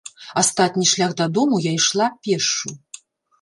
[0.41, 2.75] Астатні шлях да дому я ішла пешшу.